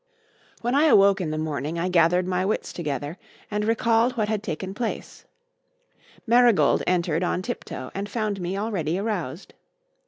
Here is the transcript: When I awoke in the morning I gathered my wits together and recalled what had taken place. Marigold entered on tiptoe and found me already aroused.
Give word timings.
When 0.61 0.73
I 0.73 0.85
awoke 0.85 1.21
in 1.21 1.29
the 1.29 1.37
morning 1.37 1.77
I 1.77 1.87
gathered 1.87 2.25
my 2.25 2.43
wits 2.43 2.73
together 2.73 3.19
and 3.51 3.63
recalled 3.65 4.17
what 4.17 4.29
had 4.29 4.41
taken 4.41 4.73
place. 4.73 5.25
Marigold 6.25 6.81
entered 6.87 7.21
on 7.23 7.43
tiptoe 7.43 7.91
and 7.93 8.09
found 8.09 8.41
me 8.41 8.57
already 8.57 8.97
aroused. 8.97 9.53